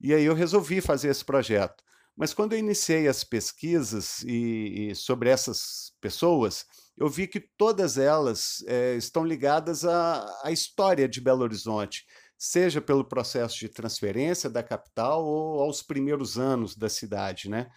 E 0.00 0.12
aí 0.12 0.24
eu 0.24 0.34
resolvi 0.34 0.80
fazer 0.80 1.08
esse 1.08 1.24
projeto. 1.24 1.82
Mas 2.16 2.32
quando 2.32 2.54
eu 2.54 2.58
iniciei 2.58 3.08
as 3.08 3.22
pesquisas 3.24 4.22
e, 4.22 4.90
e 4.90 4.94
sobre 4.94 5.28
essas 5.28 5.92
pessoas, 6.00 6.64
eu 6.96 7.08
vi 7.08 7.26
que 7.26 7.40
todas 7.40 7.98
elas 7.98 8.64
é, 8.66 8.94
estão 8.94 9.24
ligadas 9.24 9.84
à, 9.84 10.24
à 10.42 10.50
história 10.50 11.08
de 11.08 11.20
Belo 11.20 11.42
Horizonte 11.42 12.04
seja 12.38 12.80
pelo 12.80 13.04
processo 13.04 13.58
de 13.58 13.68
transferência 13.68 14.50
da 14.50 14.62
capital 14.62 15.24
ou 15.24 15.60
aos 15.60 15.82
primeiros 15.82 16.38
anos 16.38 16.76
da 16.76 16.88
cidade, 16.88 17.48
né? 17.48 17.68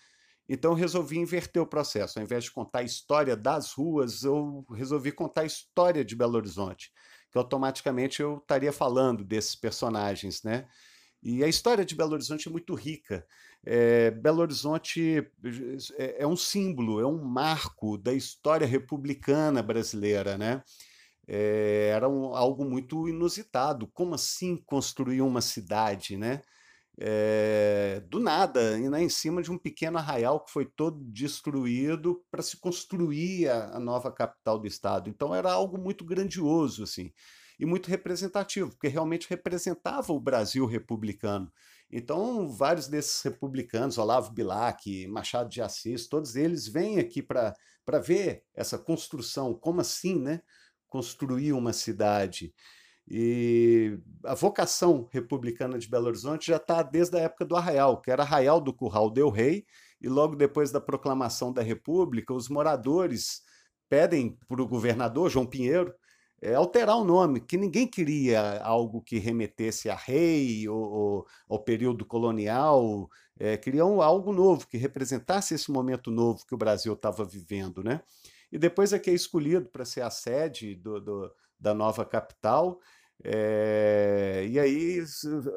Então 0.47 0.73
resolvi 0.73 1.17
inverter 1.17 1.61
o 1.61 1.67
processo. 1.67 2.17
Ao 2.17 2.25
invés 2.25 2.45
de 2.45 2.51
contar 2.51 2.79
a 2.79 2.83
história 2.83 3.37
das 3.37 3.71
ruas, 3.71 4.23
eu 4.23 4.65
resolvi 4.71 5.11
contar 5.11 5.41
a 5.41 5.45
história 5.45 6.03
de 6.03 6.15
Belo 6.15 6.35
Horizonte, 6.35 6.91
que 7.31 7.37
automaticamente 7.37 8.21
eu 8.21 8.37
estaria 8.37 8.73
falando 8.73 9.23
desses 9.23 9.55
personagens, 9.55 10.41
né? 10.43 10.67
E 11.21 11.43
a 11.43 11.47
história 11.47 11.85
de 11.85 11.95
Belo 11.95 12.13
Horizonte 12.13 12.47
é 12.47 12.51
muito 12.51 12.73
rica. 12.73 13.25
É, 13.65 14.09
Belo 14.09 14.41
Horizonte 14.41 15.29
é, 15.97 16.23
é 16.23 16.27
um 16.27 16.35
símbolo, 16.35 16.99
é 16.99 17.05
um 17.05 17.23
marco 17.23 17.97
da 17.97 18.13
história 18.13 18.65
republicana 18.65 19.61
brasileira, 19.61 20.37
né? 20.37 20.63
É, 21.31 21.91
era 21.93 22.09
um, 22.09 22.35
algo 22.35 22.65
muito 22.65 23.07
inusitado. 23.07 23.87
Como 23.93 24.15
assim 24.15 24.57
construir 24.65 25.21
uma 25.21 25.41
cidade, 25.41 26.17
né? 26.17 26.41
É, 27.01 28.03
do 28.09 28.19
nada, 28.19 28.77
né, 28.77 29.01
em 29.01 29.07
cima 29.07 29.41
de 29.41 29.49
um 29.49 29.57
pequeno 29.57 29.97
arraial 29.97 30.43
que 30.43 30.51
foi 30.51 30.65
todo 30.65 30.99
destruído 31.05 32.21
para 32.29 32.41
se 32.41 32.57
construir 32.57 33.47
a, 33.47 33.77
a, 33.77 33.79
nova 33.79 34.11
capital 34.11 34.59
do 34.59 34.67
estado. 34.67 35.09
Então 35.09 35.33
era 35.33 35.49
algo 35.49 35.77
muito 35.77 36.03
grandioso, 36.03 36.83
assim, 36.83 37.13
e 37.57 37.65
muito 37.65 37.87
representativo, 37.87 38.71
porque 38.71 38.89
realmente 38.89 39.29
representava 39.29 40.11
o 40.11 40.19
Brasil 40.19 40.65
republicano. 40.65 41.49
Então, 41.89 42.49
vários 42.49 42.87
desses 42.87 43.21
republicanos, 43.21 43.97
Olavo 43.97 44.31
Bilac, 44.33 45.07
Machado 45.07 45.49
de 45.49 45.61
Assis, 45.61 46.07
todos 46.07 46.35
eles 46.35 46.67
vêm 46.67 46.99
aqui 46.99 47.21
para 47.21 47.53
ver 48.03 48.43
essa 48.53 48.77
construção, 48.77 49.53
como 49.53 49.79
assim, 49.79 50.19
né? 50.19 50.41
Construir 50.89 51.53
uma 51.53 51.73
cidade. 51.73 52.53
E 53.07 53.97
a 54.23 54.35
vocação 54.35 55.07
republicana 55.11 55.79
de 55.79 55.89
Belo 55.89 56.07
Horizonte 56.07 56.47
já 56.47 56.57
está 56.57 56.83
desde 56.83 57.17
a 57.17 57.21
época 57.21 57.45
do 57.45 57.55
Arraial, 57.55 58.01
que 58.01 58.11
era 58.11 58.23
Arraial 58.23 58.61
do 58.61 58.73
Curral 58.73 59.09
del 59.09 59.29
Rei, 59.29 59.65
e 59.99 60.07
logo 60.07 60.35
depois 60.35 60.71
da 60.71 60.79
proclamação 60.79 61.51
da 61.51 61.61
República, 61.61 62.33
os 62.33 62.47
moradores 62.49 63.41
pedem 63.89 64.37
para 64.47 64.61
o 64.61 64.67
governador, 64.67 65.29
João 65.29 65.45
Pinheiro, 65.45 65.93
é, 66.41 66.53
alterar 66.53 66.95
o 66.97 67.03
nome, 67.03 67.41
que 67.41 67.57
ninguém 67.57 67.87
queria 67.87 68.61
algo 68.61 69.01
que 69.01 69.17
remetesse 69.17 69.89
a 69.89 69.95
rei 69.95 70.69
ou, 70.69 70.79
ou 70.79 71.25
ao 71.49 71.59
período 71.63 72.05
colonial, 72.05 73.09
é, 73.37 73.57
queriam 73.57 74.01
algo 74.01 74.31
novo, 74.31 74.67
que 74.67 74.77
representasse 74.77 75.53
esse 75.53 75.71
momento 75.71 76.11
novo 76.11 76.45
que 76.45 76.55
o 76.55 76.57
Brasil 76.57 76.93
estava 76.93 77.25
vivendo, 77.25 77.83
né? 77.83 78.01
E 78.51 78.57
depois 78.57 78.93
é 78.93 78.99
que 78.99 79.09
é 79.09 79.13
escolhido 79.13 79.69
para 79.69 79.85
ser 79.85 80.01
a 80.01 80.09
sede 80.09 80.75
do, 80.75 80.99
do, 80.99 81.31
da 81.59 81.73
nova 81.73 82.05
capital. 82.05 82.79
É, 83.23 84.45
e 84.49 84.59
aí 84.59 85.03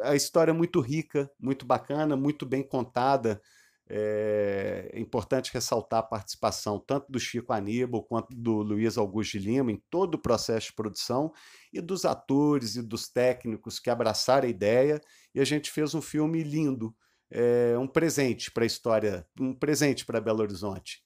a 0.03 0.15
história 0.15 0.51
é 0.51 0.55
muito 0.55 0.81
rica, 0.81 1.31
muito 1.39 1.65
bacana, 1.65 2.17
muito 2.17 2.45
bem 2.45 2.63
contada. 2.63 3.41
É, 3.89 4.91
é 4.93 5.01
importante 5.01 5.53
ressaltar 5.53 6.01
a 6.01 6.03
participação 6.05 6.79
tanto 6.79 7.11
do 7.11 7.21
Chico 7.21 7.53
Aníbal 7.53 8.03
quanto 8.05 8.35
do 8.35 8.63
Luiz 8.63 8.97
Augusto 8.97 9.39
de 9.39 9.47
Lima 9.51 9.71
em 9.71 9.83
todo 9.91 10.15
o 10.15 10.23
processo 10.23 10.69
de 10.69 10.75
produção 10.75 11.33
e 11.73 11.81
dos 11.81 12.05
atores 12.05 12.77
e 12.77 12.83
dos 12.83 13.09
técnicos 13.09 13.79
que 13.79 13.91
abraçaram 13.91 14.47
a 14.47 14.51
ideia 14.51 15.01
e 15.35 15.41
a 15.41 15.45
gente 15.45 15.71
fez 15.71 15.95
um 15.95 16.01
filme 16.01 16.43
lindo, 16.43 16.95
é, 17.31 17.77
um 17.79 17.87
presente 17.87 18.51
para 18.51 18.65
a 18.65 18.67
história, 18.67 19.27
um 19.39 19.55
presente 19.55 20.07
para 20.07 20.21
Belo 20.21 20.41
Horizonte. 20.41 21.02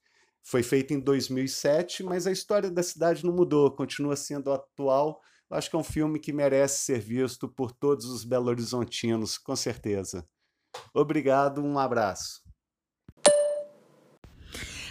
Foi 0.46 0.62
feito 0.62 0.94
em 0.94 1.00
2007, 1.00 2.04
mas 2.04 2.24
a 2.24 2.30
história 2.30 2.70
da 2.70 2.80
cidade 2.80 3.26
não 3.26 3.32
mudou, 3.32 3.68
continua 3.68 4.14
sendo 4.14 4.52
atual. 4.52 5.20
Acho 5.50 5.68
que 5.68 5.74
é 5.74 5.78
um 5.78 5.82
filme 5.82 6.20
que 6.20 6.32
merece 6.32 6.84
ser 6.84 7.00
visto 7.00 7.48
por 7.48 7.72
todos 7.72 8.06
os 8.06 8.24
belo-horizontinos, 8.24 9.38
com 9.38 9.56
certeza. 9.56 10.24
Obrigado, 10.94 11.60
um 11.60 11.76
abraço. 11.76 12.44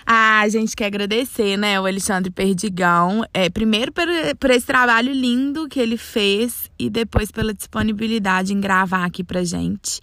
Ah, 0.06 0.42
a 0.42 0.50
gente 0.50 0.76
quer 0.76 0.88
agradecer, 0.88 1.56
né, 1.56 1.80
o 1.80 1.86
Alexandre 1.86 2.30
Perdigão. 2.30 3.24
É, 3.34 3.50
primeiro 3.50 3.94
por, 3.94 4.06
por 4.38 4.50
esse 4.50 4.66
trabalho 4.66 5.14
lindo 5.14 5.70
que 5.70 5.80
ele 5.80 5.96
fez 5.96 6.70
e 6.78 6.90
depois 6.90 7.32
pela 7.32 7.54
disponibilidade 7.54 8.54
em 8.54 8.60
gravar 8.60 9.06
aqui 9.06 9.24
pra 9.24 9.46
gente. 9.46 10.02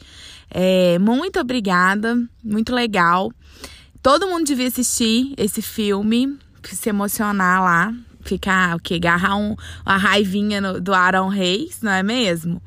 É, 0.51 0.99
muito 0.99 1.39
obrigada, 1.39 2.17
muito 2.43 2.75
legal. 2.75 3.31
Todo 4.03 4.27
mundo 4.27 4.45
devia 4.45 4.67
assistir 4.67 5.33
esse 5.37 5.63
filme, 5.63 6.37
se 6.65 6.89
emocionar 6.89 7.63
lá, 7.63 7.95
ficar 8.23 8.75
o 8.75 8.81
quê? 8.81 8.95
Agarrar 8.95 9.37
um, 9.37 9.55
uma 9.87 9.97
raivinha 9.97 10.61
no, 10.61 10.81
do 10.81 10.93
Aaron 10.93 11.29
Reis, 11.29 11.81
não 11.81 11.93
é 11.93 12.03
mesmo? 12.03 12.61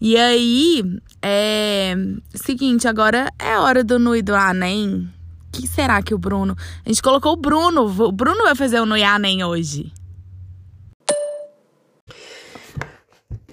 E 0.00 0.16
aí, 0.16 0.82
é. 1.20 1.94
Seguinte, 2.34 2.88
agora 2.88 3.30
é 3.38 3.58
hora 3.58 3.84
do 3.84 3.98
Nui 3.98 4.22
do 4.22 4.34
Anem. 4.34 5.06
Que 5.52 5.66
será 5.66 6.02
que 6.02 6.14
o 6.14 6.18
Bruno. 6.18 6.56
A 6.86 6.88
gente 6.88 7.02
colocou 7.02 7.34
o 7.34 7.36
Bruno. 7.36 7.82
O 7.82 8.10
Bruno 8.10 8.44
vai 8.44 8.54
fazer 8.54 8.80
o 8.80 8.86
Nui 8.86 9.02
Anem 9.02 9.44
hoje. 9.44 9.92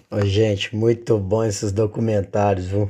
Ô, 0.09 0.21
gente, 0.23 0.73
muito 0.73 1.17
bom 1.17 1.43
esses 1.43 1.73
documentários, 1.73 2.67
viu? 2.67 2.89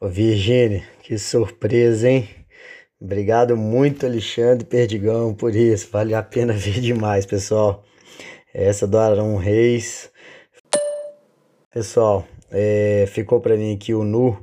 Virgínia, 0.00 0.84
que 1.02 1.18
surpresa, 1.18 2.08
hein? 2.08 2.41
Obrigado 3.04 3.56
muito, 3.56 4.06
Alexandre 4.06 4.64
Perdigão, 4.64 5.34
por 5.34 5.56
isso. 5.56 5.88
Vale 5.90 6.14
a 6.14 6.22
pena 6.22 6.52
ver 6.54 6.80
demais, 6.80 7.26
pessoal. 7.26 7.82
Essa 8.54 8.86
do 8.86 8.96
Arão 8.96 9.34
Reis. 9.34 10.08
Pessoal, 11.72 12.24
é, 12.48 13.04
ficou 13.08 13.40
para 13.40 13.56
mim 13.56 13.74
aqui 13.74 13.92
o 13.92 14.04
Nu 14.04 14.38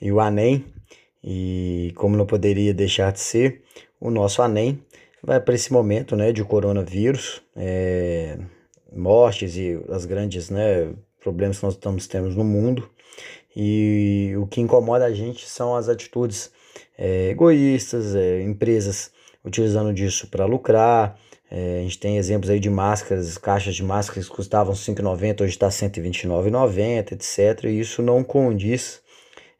e 0.00 0.12
o 0.12 0.20
Anem. 0.20 0.64
E 1.24 1.92
como 1.96 2.16
não 2.16 2.24
poderia 2.24 2.72
deixar 2.72 3.10
de 3.10 3.18
ser, 3.18 3.64
o 4.00 4.08
nosso 4.08 4.40
Anem. 4.40 4.80
vai 5.20 5.40
para 5.40 5.56
esse 5.56 5.72
momento, 5.72 6.14
né, 6.14 6.30
de 6.30 6.44
coronavírus, 6.44 7.42
é, 7.56 8.38
mortes 8.94 9.56
e 9.56 9.80
as 9.88 10.04
grandes, 10.04 10.48
né, 10.48 10.94
problemas 11.20 11.58
que 11.58 11.64
nós 11.64 11.74
estamos 11.74 12.06
tendo 12.06 12.30
no 12.30 12.44
mundo. 12.44 12.88
E 13.56 14.32
o 14.38 14.46
que 14.46 14.60
incomoda 14.60 15.06
a 15.06 15.12
gente 15.12 15.48
são 15.48 15.74
as 15.74 15.88
atitudes 15.88 16.54
é, 16.96 17.30
egoístas, 17.30 18.14
é, 18.14 18.42
empresas 18.42 19.10
utilizando 19.44 19.92
disso 19.92 20.28
para 20.28 20.44
lucrar. 20.44 21.18
É, 21.50 21.78
a 21.78 21.82
gente 21.82 21.98
tem 21.98 22.16
exemplos 22.16 22.50
aí 22.50 22.58
de 22.58 22.68
máscaras, 22.68 23.38
caixas 23.38 23.76
de 23.76 23.84
máscaras 23.84 24.28
que 24.28 24.34
custavam 24.34 24.74
R$ 24.74 24.78
5,90, 24.78 25.42
hoje 25.42 25.52
está 25.52 25.66
R$ 25.66 25.72
129,90, 25.72 27.12
etc. 27.12 27.64
E 27.64 27.80
isso 27.80 28.02
não 28.02 28.24
condiz 28.24 29.00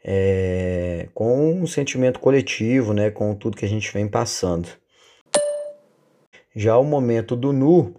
é, 0.05 1.09
com 1.14 1.52
um 1.52 1.66
sentimento 1.66 2.19
coletivo, 2.19 2.93
né, 2.93 3.11
com 3.11 3.35
tudo 3.35 3.57
que 3.57 3.64
a 3.64 3.69
gente 3.69 3.93
vem 3.93 4.09
passando. 4.09 4.69
Já 6.55 6.76
o 6.76 6.85
momento 6.85 7.37
do 7.37 7.52
nu, 7.52 7.95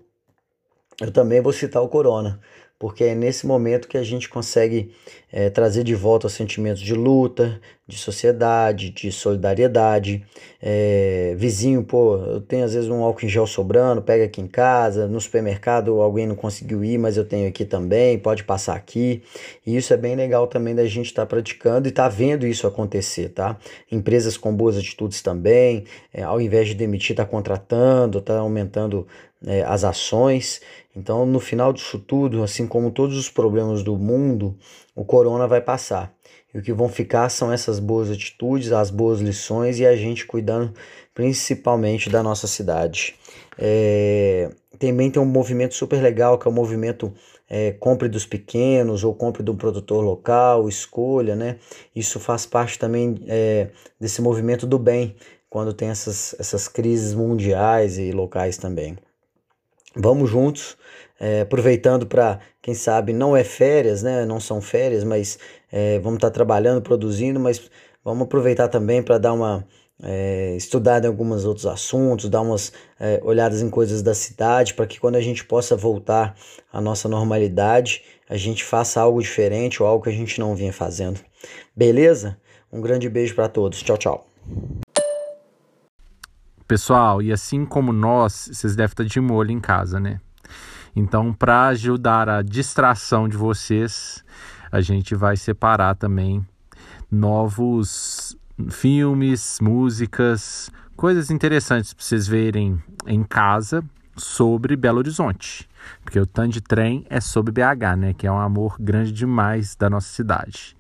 eu 1.00 1.12
também 1.12 1.40
vou 1.42 1.54
citar 1.54 1.82
o 1.82 1.88
corona 1.88 2.42
porque 2.80 3.04
é 3.04 3.16
nesse 3.16 3.48
momento 3.48 3.88
que 3.88 3.98
a 3.98 4.04
gente 4.04 4.30
consegue 4.30 4.94
é, 5.32 5.50
trazer 5.50 5.84
de 5.84 5.96
volta 5.96 6.28
os 6.28 6.34
sentimentos 6.34 6.82
de 6.82 6.94
luta, 6.94 7.60
de 7.88 7.98
sociedade, 7.98 8.90
de 8.90 9.12
solidariedade. 9.12 10.26
É, 10.62 11.34
vizinho, 11.38 11.84
pô, 11.84 12.18
eu 12.18 12.42
tenho 12.42 12.66
às 12.66 12.74
vezes 12.74 12.90
um 12.90 13.02
álcool 13.02 13.26
em 13.26 13.30
gel 13.30 13.48
sobrando, 13.48 14.02
pega 14.02 14.26
aqui 14.26 14.42
em 14.42 14.48
casa, 14.48 15.08
no 15.08 15.22
supermercado 15.22 16.02
alguém 16.02 16.28
não 16.28 16.36
conseguiu 16.36 16.84
ir, 16.84 16.98
mas 16.98 17.16
eu 17.16 17.24
tenho 17.24 17.48
aqui 17.48 17.64
também, 17.64 18.20
pode 18.20 18.44
passar 18.44 18.76
aqui. 18.76 19.24
E 19.66 19.78
isso 19.78 19.94
é 19.94 19.98
bem 19.98 20.16
legal 20.16 20.48
também 20.48 20.76
da 20.76 20.86
gente 20.86 21.06
estar 21.06 21.22
tá 21.22 21.28
praticando 21.28 21.88
e 21.88 21.90
estar 21.90 22.04
tá 22.04 22.10
vendo 22.10 22.46
isso 22.46 22.68
acontecer, 22.68 23.30
tá? 23.30 23.58
Empresas 23.90 24.36
com 24.36 24.54
boas 24.54 24.76
atitudes 24.76 25.22
também, 25.22 25.86
é, 26.14 26.24
ao 26.24 26.42
invés 26.42 26.68
de 26.68 26.74
demitir, 26.74 27.16
tá 27.16 27.26
contratando, 27.26 28.20
tá 28.20 28.38
aumentando 28.40 29.08
é, 29.46 29.64
as 29.64 29.86
ações. 29.86 30.62
Então, 30.96 31.26
no 31.26 31.40
final 31.40 31.72
disso 31.72 32.00
tudo, 32.00 32.44
assim 32.44 32.68
como 32.68 32.92
todos 32.92 33.18
os 33.18 33.30
problemas 33.30 33.84
do 33.84 33.96
mundo, 33.96 34.58
o 34.96 35.06
corona 35.06 35.48
vai 35.48 35.62
passar. 35.62 36.17
E 36.54 36.60
o 36.60 36.62
que 36.62 36.74
vão 36.74 36.90
ficar 36.90 37.30
são 37.30 37.52
essas 37.52 37.80
boas 37.80 38.10
atitudes, 38.10 38.72
as 38.72 38.90
boas 38.90 39.20
lições 39.20 39.80
e 39.80 39.86
a 39.86 39.96
gente 39.96 40.26
cuidando 40.26 40.74
principalmente 41.14 42.10
da 42.10 42.22
nossa 42.22 42.48
cidade. 42.48 43.16
É, 43.58 44.50
também 44.78 45.10
tem 45.10 45.22
um 45.22 45.26
movimento 45.26 45.74
super 45.74 46.02
legal 46.02 46.38
que 46.38 46.48
é 46.48 46.52
o 46.52 46.54
movimento 46.54 47.12
é, 47.50 47.72
compre 47.72 48.08
dos 48.08 48.26
pequenos 48.26 49.04
ou 49.04 49.14
compre 49.14 49.42
do 49.42 49.56
produtor 49.56 50.04
local, 50.04 50.68
escolha, 50.68 51.36
né? 51.36 51.58
Isso 51.96 52.20
faz 52.20 52.46
parte 52.46 52.78
também 52.78 53.16
é, 53.28 53.70
desse 54.00 54.22
movimento 54.22 54.68
do 54.68 54.78
bem, 54.78 55.16
quando 55.50 55.74
tem 55.74 55.90
essas, 55.90 56.36
essas 56.40 56.68
crises 56.68 57.14
mundiais 57.14 57.98
e 57.98 58.12
locais 58.12 58.58
também. 58.58 58.98
Vamos 60.00 60.30
juntos, 60.30 60.78
é, 61.20 61.42
aproveitando 61.42 62.06
para, 62.06 62.40
quem 62.62 62.74
sabe, 62.74 63.14
não 63.14 63.36
é 63.36 63.44
férias, 63.44 64.04
né? 64.04 64.26
Não 64.26 64.40
são 64.40 64.62
férias, 64.62 65.04
mas 65.04 65.40
é, 65.72 65.98
vamos 66.00 66.18
estar 66.18 66.30
tá 66.30 66.34
trabalhando, 66.34 66.82
produzindo, 66.82 67.40
mas 67.40 67.70
vamos 68.04 68.24
aproveitar 68.24 68.68
também 68.68 69.02
para 69.02 69.18
dar 69.18 69.34
uma 69.34 69.66
é, 70.04 70.56
estudada 70.56 71.08
em 71.08 71.10
alguns 71.10 71.46
outros 71.46 71.66
assuntos, 71.66 72.30
dar 72.30 72.42
umas 72.42 72.72
é, 73.00 73.20
olhadas 73.24 73.62
em 73.62 73.70
coisas 73.70 74.02
da 74.02 74.14
cidade, 74.14 74.74
para 74.74 74.86
que 74.86 75.00
quando 75.00 75.16
a 75.16 75.22
gente 75.22 75.44
possa 75.44 75.76
voltar 75.76 76.36
à 76.72 76.80
nossa 76.80 77.10
normalidade, 77.10 78.04
a 78.30 78.38
gente 78.38 78.64
faça 78.64 79.02
algo 79.02 79.22
diferente 79.22 79.82
ou 79.82 79.90
algo 79.90 80.04
que 80.04 80.10
a 80.10 80.14
gente 80.14 80.40
não 80.40 80.56
vinha 80.56 80.74
fazendo. 80.74 81.20
Beleza? 81.76 82.38
Um 82.72 82.82
grande 82.82 83.10
beijo 83.10 83.34
para 83.34 83.48
todos. 83.48 83.82
Tchau, 83.82 83.98
tchau. 83.98 84.28
Pessoal, 86.68 87.22
e 87.22 87.32
assim 87.32 87.66
como 87.66 87.94
nós, 87.94 88.50
vocês 88.52 88.76
devem 88.76 88.92
estar 88.92 89.04
de 89.06 89.22
molho 89.22 89.52
em 89.52 89.60
casa, 89.60 90.00
né? 90.00 90.20
Então, 90.94 91.32
para 91.32 91.68
ajudar 91.68 92.28
a 92.28 92.42
distração 92.42 93.30
de 93.30 93.38
vocês, 93.38 94.24
a 94.72 94.82
gente 94.82 95.16
vai 95.16 95.38
separar 95.38 95.96
também 95.96 96.46
novos 97.10 98.36
filmes, 98.70 99.60
músicas, 99.62 100.70
coisas 100.96 101.32
interessantes 101.32 101.94
para 101.94 102.04
vocês 102.04 102.28
verem 102.28 102.82
em 103.06 103.24
casa 103.24 103.84
sobre 104.18 104.76
Belo 104.76 104.98
Horizonte. 104.98 105.70
Porque 106.04 106.20
o 106.20 106.26
tanto 106.26 106.54
de 106.54 106.62
trem 106.62 107.06
é 107.10 107.22
sobre 107.22 107.54
BH, 107.54 107.96
né? 107.98 108.14
Que 108.14 108.28
é 108.28 108.32
um 108.32 108.40
amor 108.40 108.76
grande 108.80 109.12
demais 109.12 109.76
da 109.76 109.90
nossa 109.90 110.10
cidade. 110.10 110.76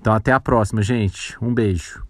Então, 0.00 0.12
até 0.12 0.30
a 0.30 0.38
próxima, 0.38 0.82
gente. 0.82 1.36
Um 1.42 1.52
beijo. 1.52 2.04